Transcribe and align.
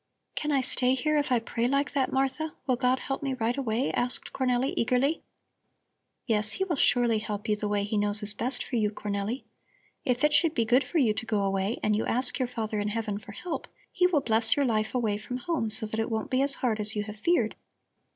'""Can 0.41 0.51
I 0.51 0.61
stay 0.61 0.95
here 0.95 1.15
if 1.15 1.31
I 1.31 1.37
pray 1.37 1.67
like 1.67 1.91
that, 1.91 2.11
Martha? 2.11 2.55
Will 2.65 2.75
God 2.75 2.97
help 2.97 3.21
me 3.21 3.35
right 3.35 3.55
away?" 3.55 3.91
asked 3.91 4.33
Cornelli 4.33 4.73
eagerly. 4.75 5.21
"Yes, 6.25 6.53
He 6.53 6.63
will 6.63 6.75
surely 6.75 7.19
help 7.19 7.47
you 7.47 7.55
the 7.55 7.67
way 7.67 7.83
He 7.83 7.99
knows 7.99 8.23
is 8.23 8.33
best 8.33 8.63
for 8.63 8.77
you, 8.77 8.89
Cornelli. 8.89 9.43
If 10.03 10.23
it 10.23 10.33
should 10.33 10.55
be 10.55 10.65
good 10.65 10.83
for 10.83 10.97
you 10.97 11.13
to 11.13 11.25
go 11.27 11.43
away 11.43 11.77
and 11.83 11.95
you 11.95 12.03
ask 12.07 12.39
your 12.39 12.47
Father 12.47 12.79
in 12.79 12.87
Heaven 12.87 13.19
for 13.19 13.33
help, 13.33 13.67
He 13.91 14.07
will 14.07 14.21
bless 14.21 14.55
your 14.55 14.65
life 14.65 14.95
away 14.95 15.19
from 15.19 15.37
home, 15.37 15.69
so 15.69 15.85
that 15.85 15.99
it 15.99 16.09
won't 16.09 16.31
be 16.31 16.41
as 16.41 16.55
hard 16.55 16.79
as 16.79 16.95
you 16.95 17.03
have 17.03 17.19
feared. 17.19 17.55